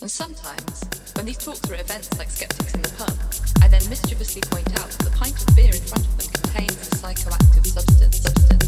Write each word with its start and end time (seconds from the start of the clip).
And 0.00 0.10
sometimes, 0.10 0.82
when 1.14 1.26
these 1.26 1.36
talks 1.36 1.68
are 1.70 1.74
at 1.74 1.80
events 1.80 2.08
like 2.16 2.30
Skeptics 2.30 2.74
in 2.74 2.80
the 2.80 2.88
Pub, 2.96 3.12
I 3.62 3.68
then 3.68 3.86
mischievously 3.90 4.40
point 4.48 4.68
out 4.80 4.88
that 4.88 5.04
the 5.04 5.10
pint 5.10 5.36
of 5.36 5.54
beer 5.54 5.74
in 5.74 5.82
front 5.82 6.06
of 6.06 6.16
them 6.16 6.32
contains 6.32 6.88
a 6.88 6.96
psychoactive 6.96 7.66
substance, 7.66 8.20
substance, 8.22 8.59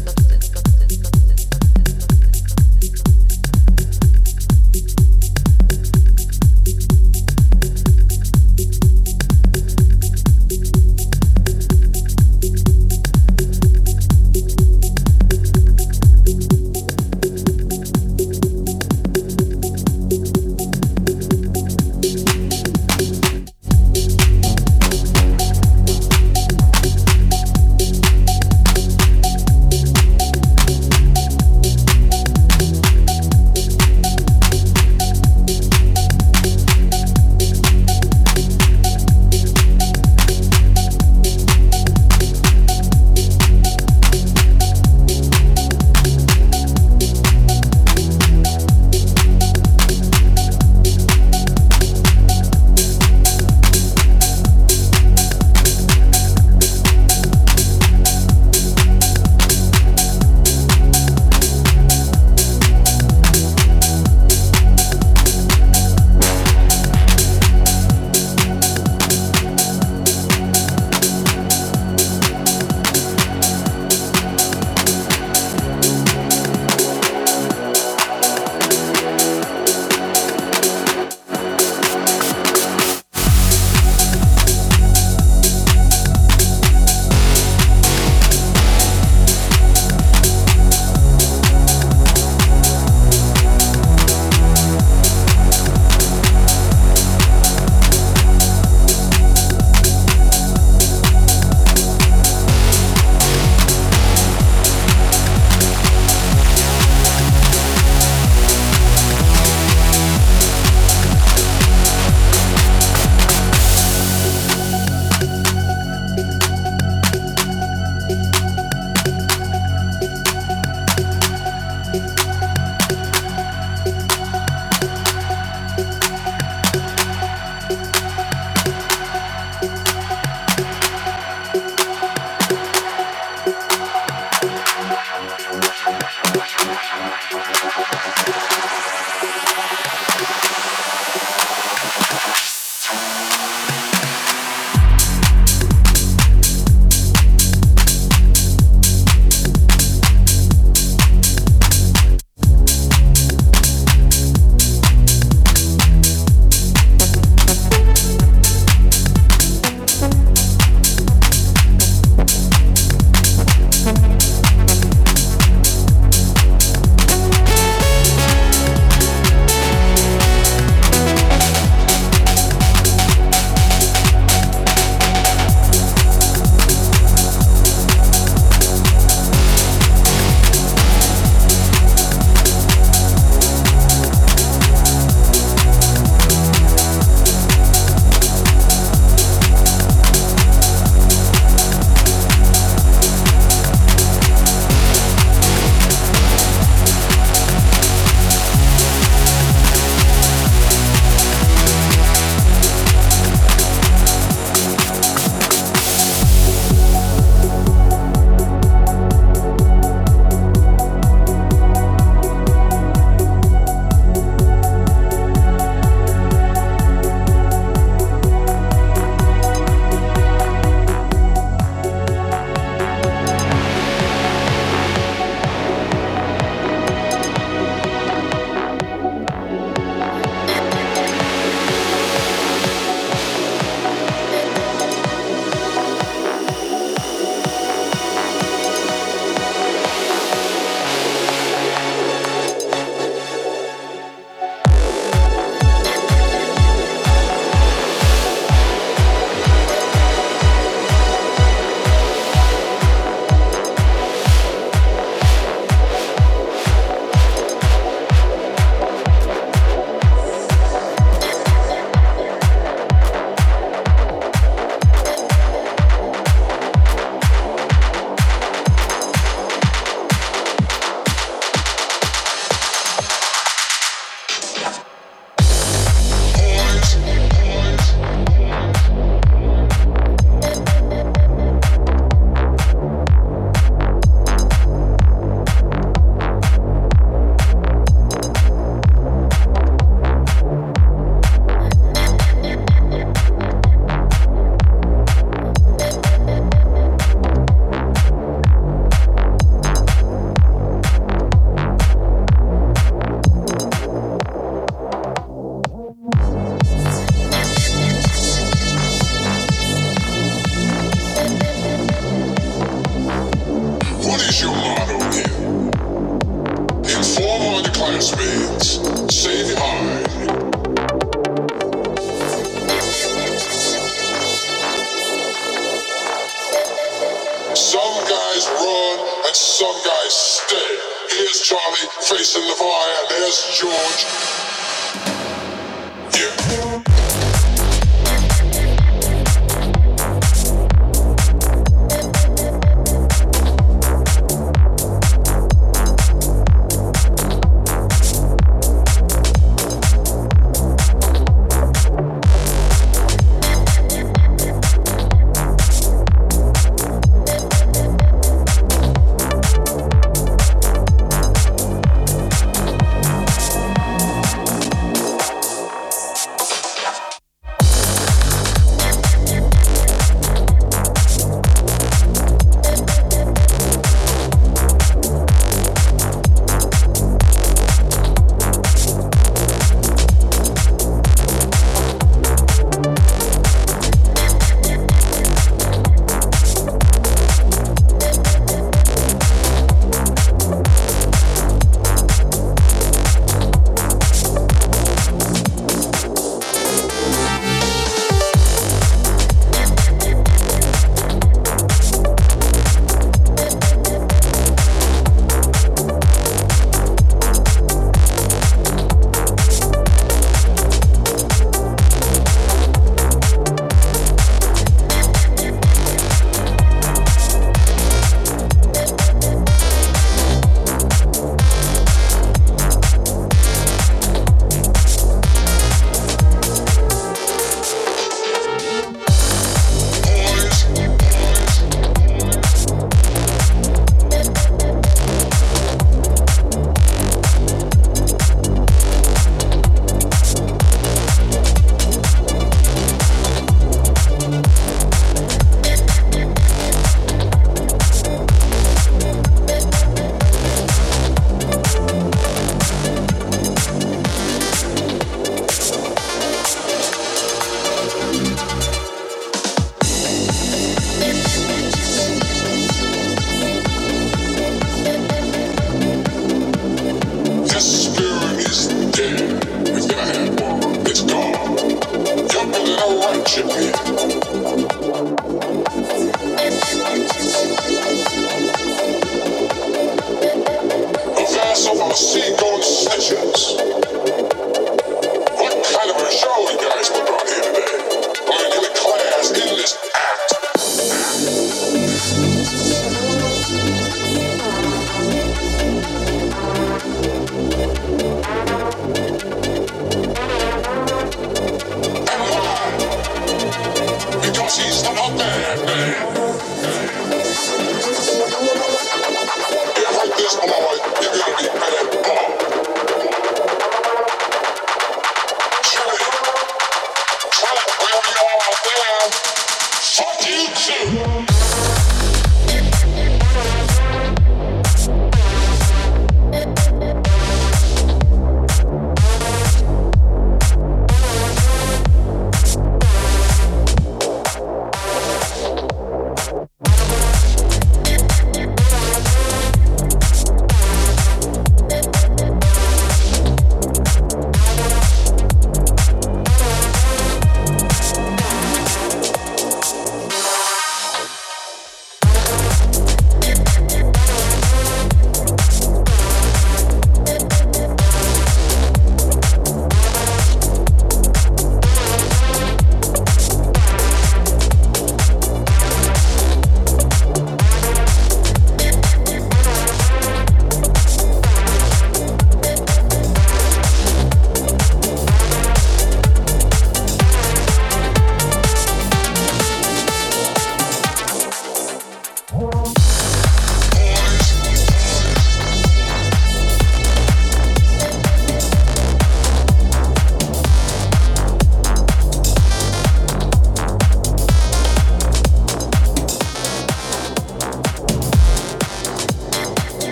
guys 328.43 328.63
run 328.65 328.99
and 329.25 329.35
some 329.35 329.75
guys 329.85 330.13
stay. 330.13 330.79
Here's 331.09 331.41
Charlie 331.41 331.87
facing 332.01 332.45
the 332.47 332.55
fire. 332.55 333.07
There's 333.09 333.59
George 333.59 334.32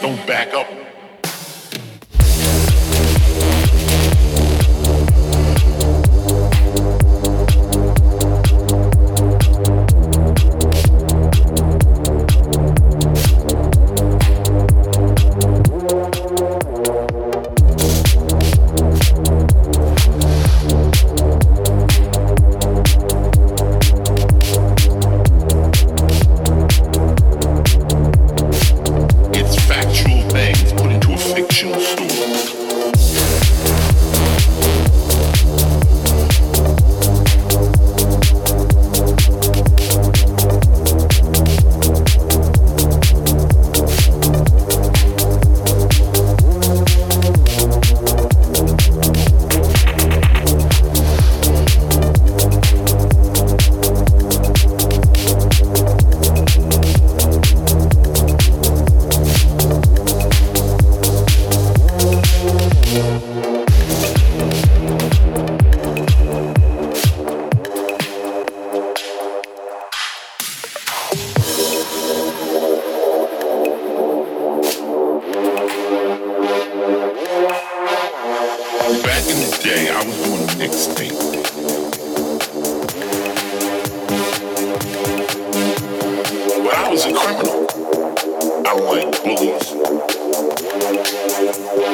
don't 0.00 0.26
back 0.26 0.54
up. 0.54 0.71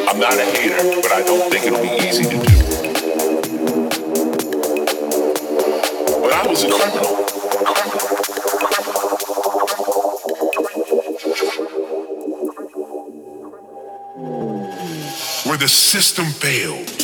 I'm 0.09 0.19
not 0.19 0.33
a 0.33 0.43
hater, 0.43 1.03
but 1.03 1.13
I 1.13 1.23
don't 1.23 1.53
think 1.53 1.67
it'll 1.67 1.83
be 1.83 1.91
easy 2.09 2.25
to 2.25 2.31
do. 2.31 2.39
But 6.23 6.33
I 6.33 6.47
was 6.49 6.65
a 6.65 6.71
criminal. 6.71 7.15
Where 15.45 15.59
the 15.59 15.69
system 15.69 16.25
failed. 16.25 16.98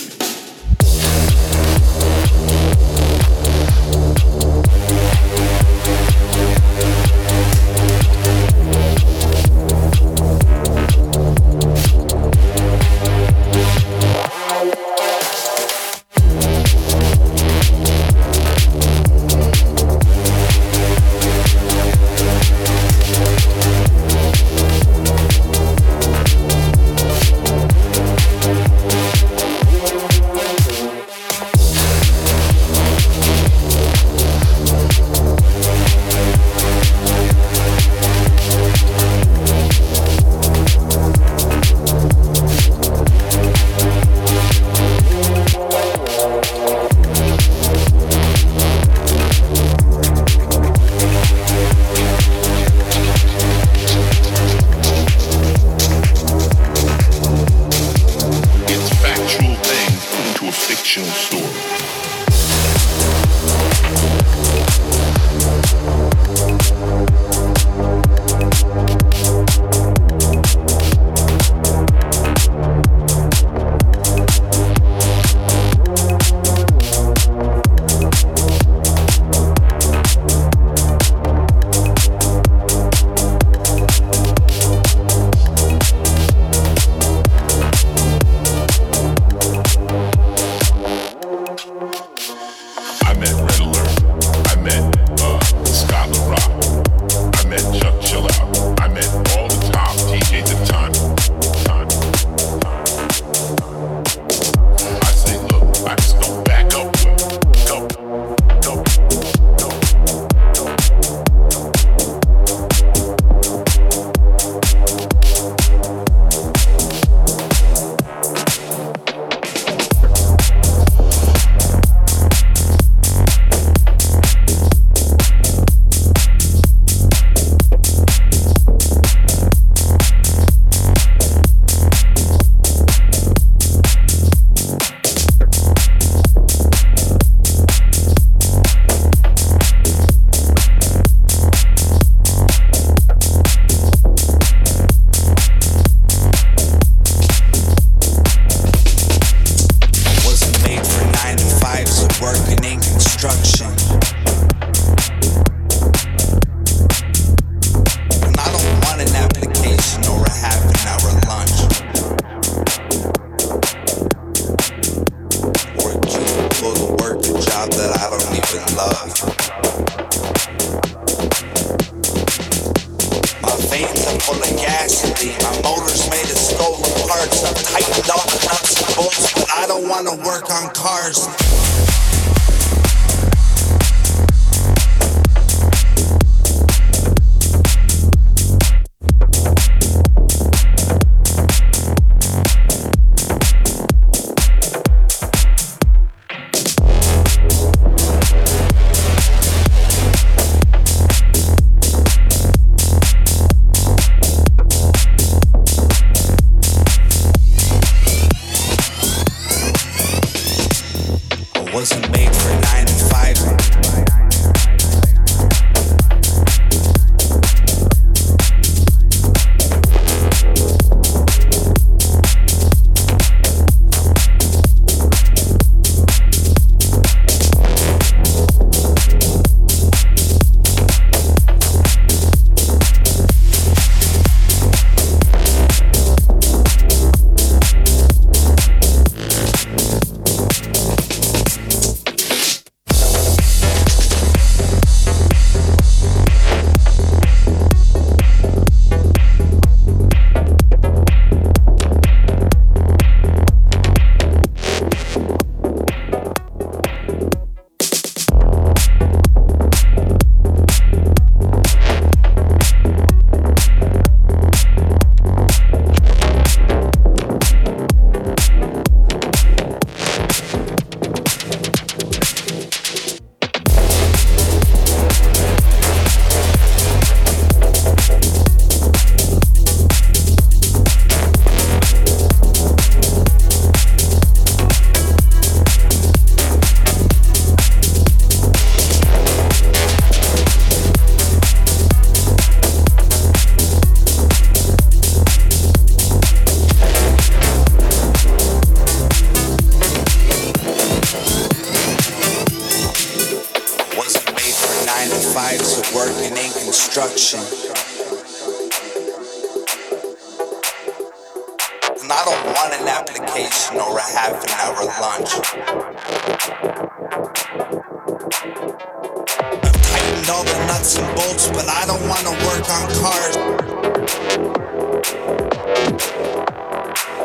all 320.30 320.44
the 320.44 320.66
nuts 320.66 320.96
and 320.96 321.06
bolts, 321.16 321.48
but 321.48 321.68
I 321.68 321.84
don't 321.86 322.06
wanna 322.08 322.30
work 322.46 322.68
on 322.70 322.88
cars. 323.02 323.36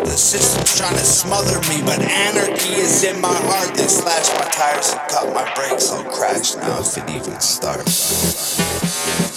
The 0.04 0.18
system's 0.18 0.76
trying 0.76 0.96
to 0.96 1.06
smother 1.06 1.60
me, 1.70 1.82
but 1.86 2.02
anarchy 2.02 2.74
is 2.74 3.04
in 3.04 3.22
my 3.22 3.34
heart. 3.34 3.76
They 3.76 3.88
slashed 3.88 4.34
my 4.36 4.50
tires 4.52 4.92
and 4.92 5.02
cut 5.08 5.34
my 5.34 5.54
brakes. 5.54 5.92
I'll 5.92 6.04
crash 6.04 6.56
now 6.56 6.80
if 6.80 6.98
it 6.98 7.10
even 7.10 7.40
starts. 7.40 9.29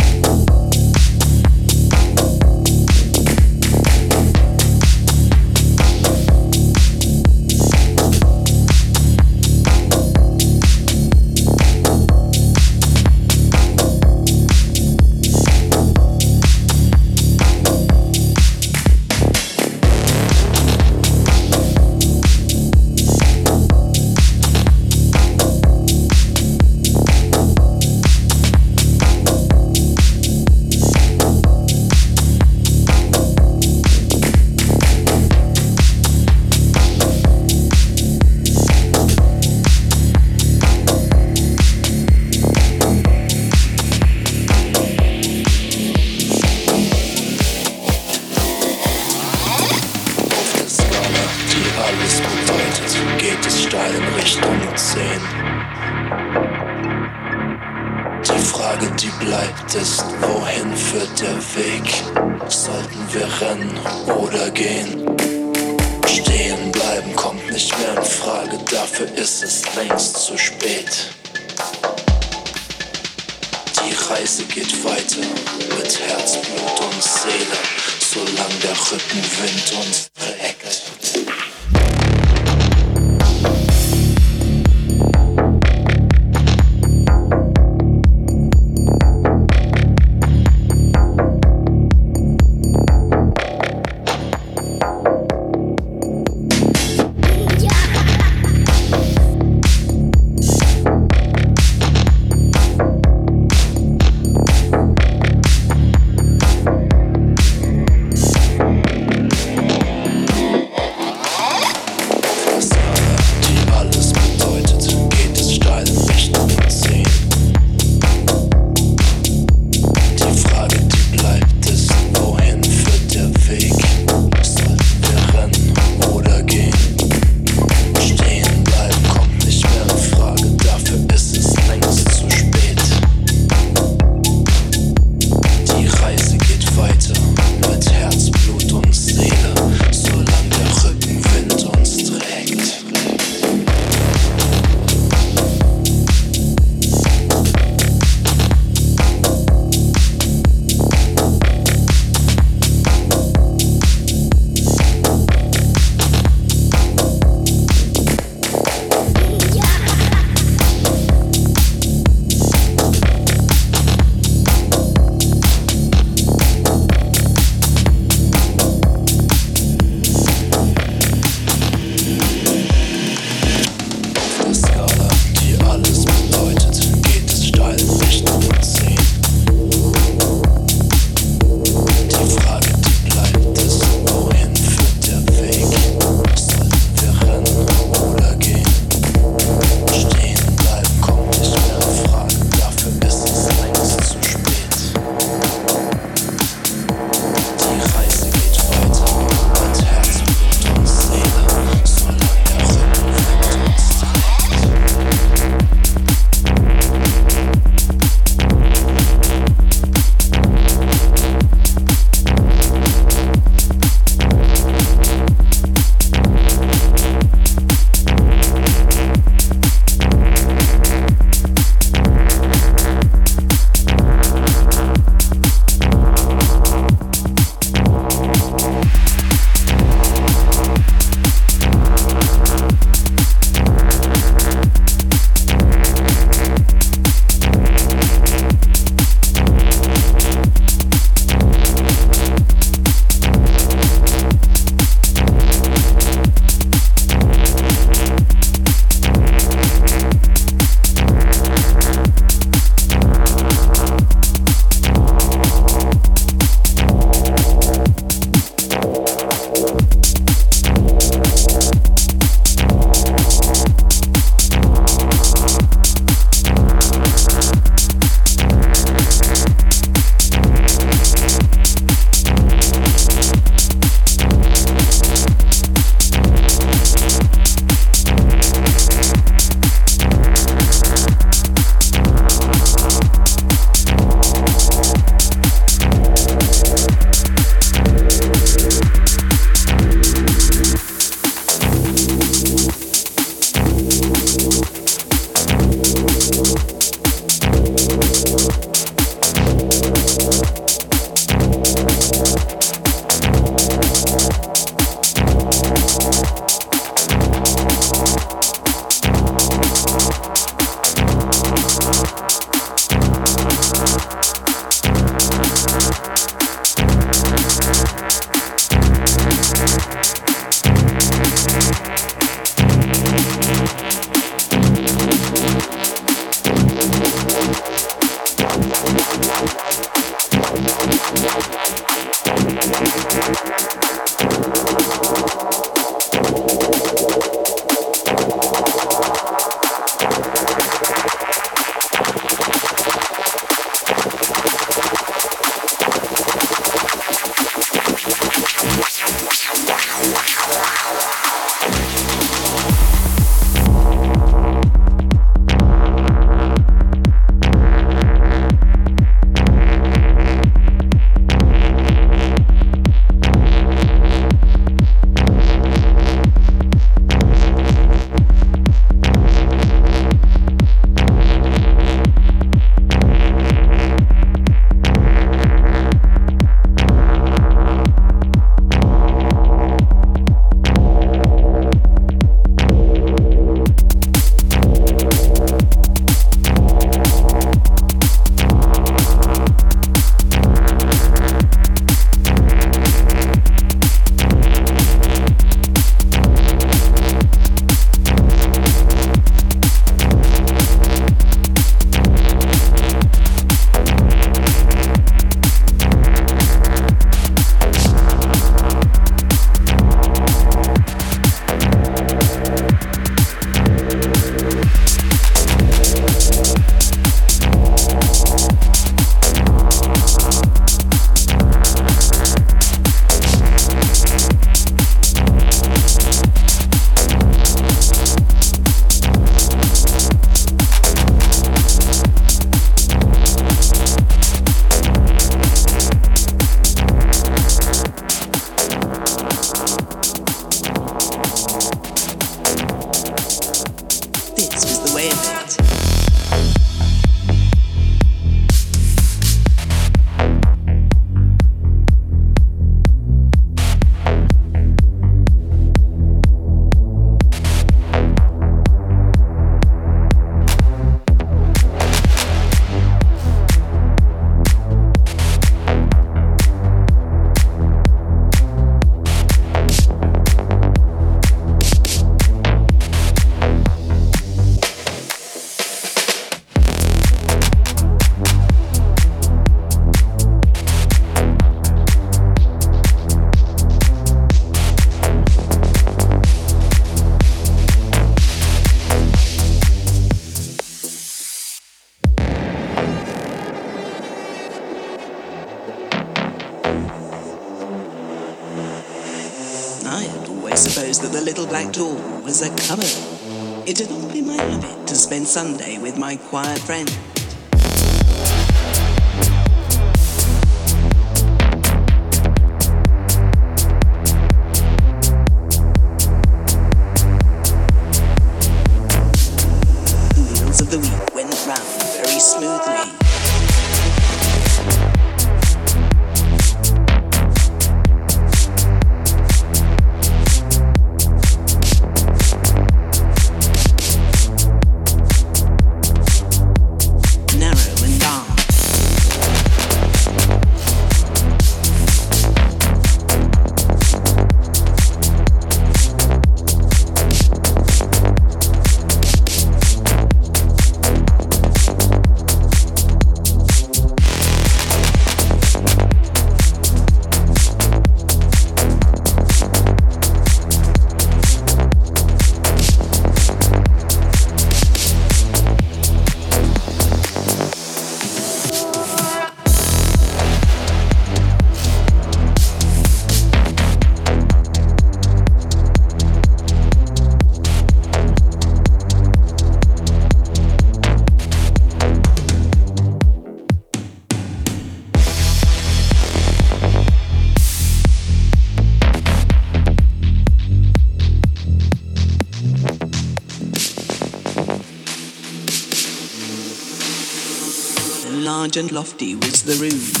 And 598.57 598.71
lofty 598.71 599.15
was 599.15 599.43
the 599.43 599.53
room. 599.55 600.00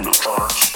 in 0.00 0.06
the. 0.06 0.69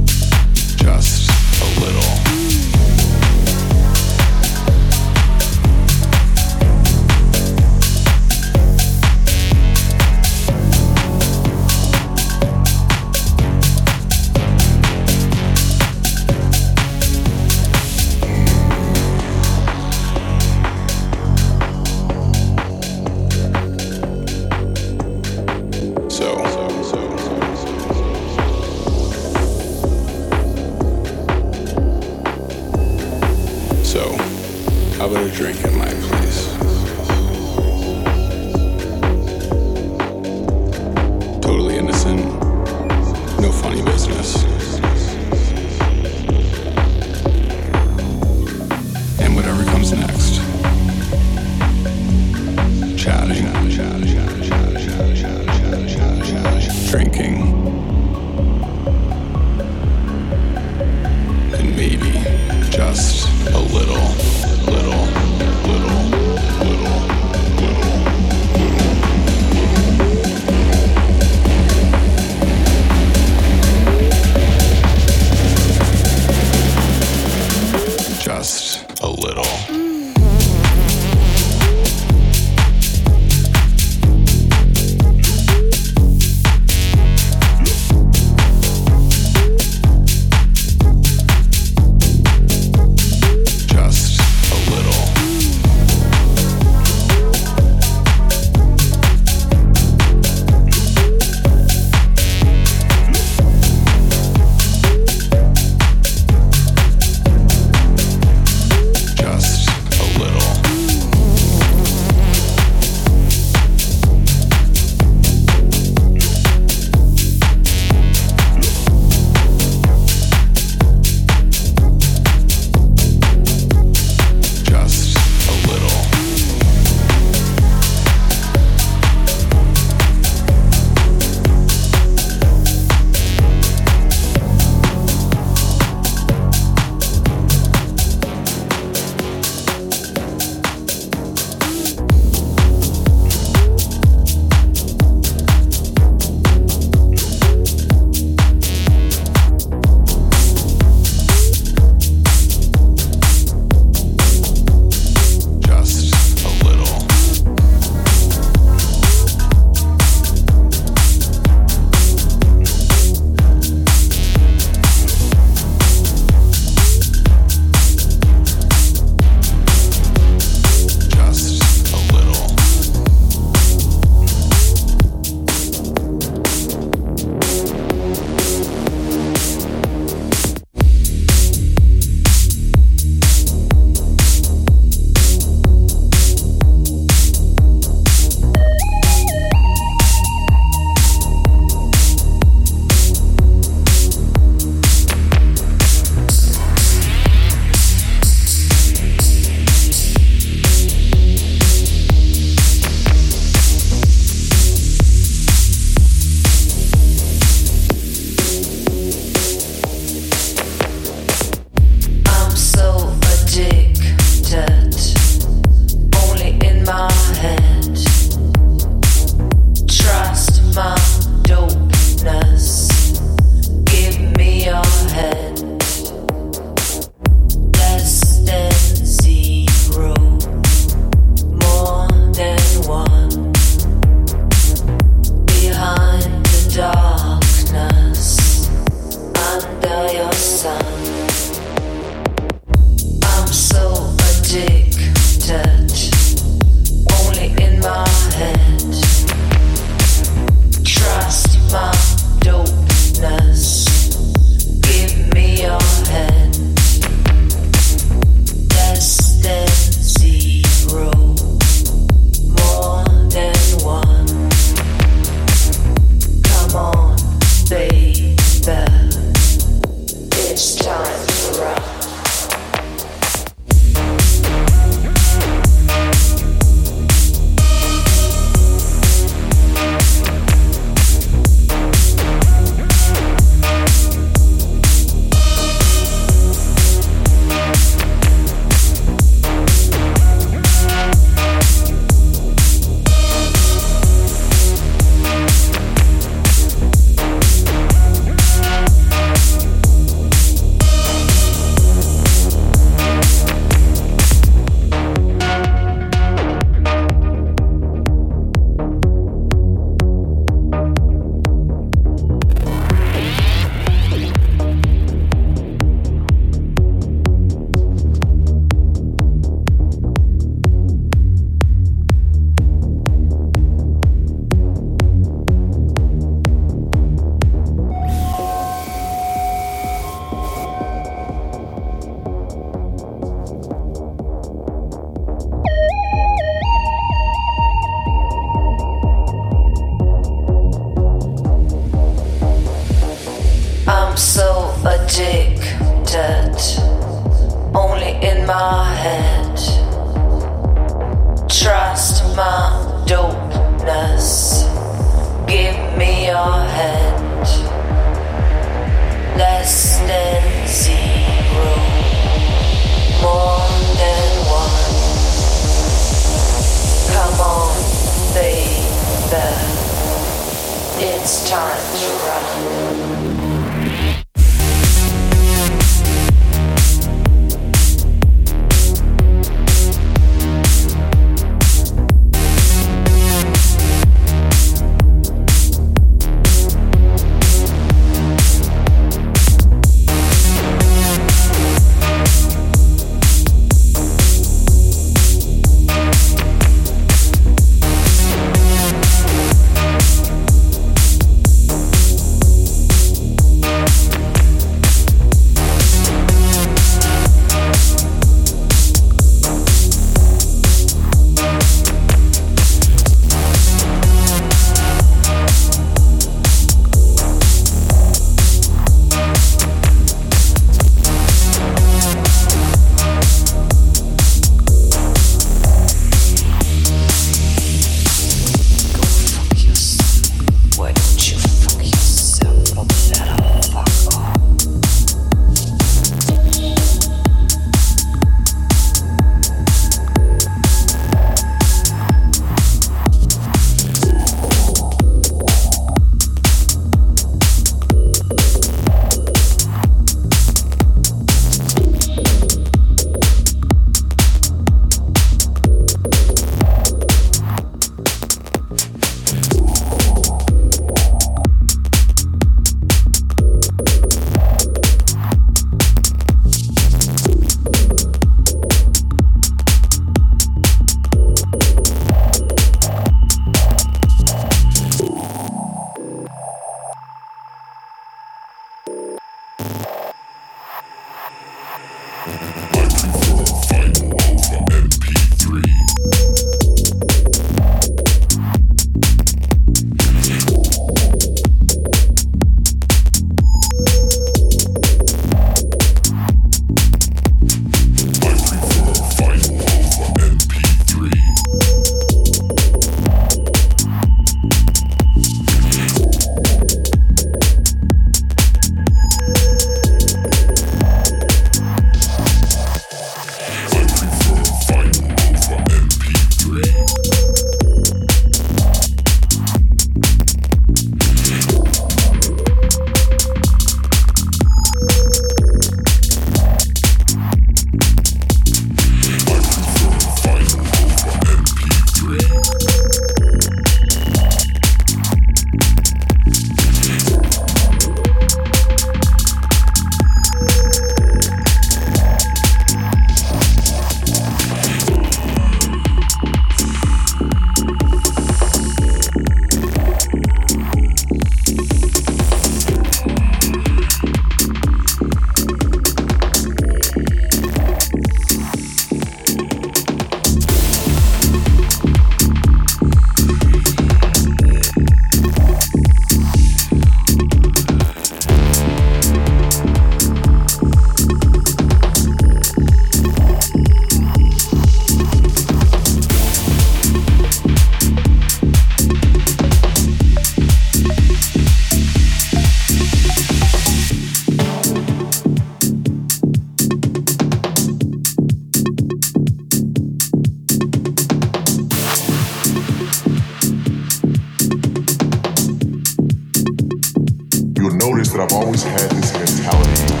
That 598.11 598.19
I've 598.19 598.33
always 598.33 598.63
had 598.63 598.91
this 598.91 599.13
mentality. 599.13 600.00